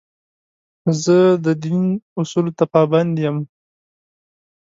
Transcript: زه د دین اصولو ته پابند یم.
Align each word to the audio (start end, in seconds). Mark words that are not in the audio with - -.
زه 1.03 1.17
د 1.45 1.47
دین 1.63 1.83
اصولو 2.19 2.51
ته 2.57 2.63
پابند 2.73 3.13
یم. 3.25 3.37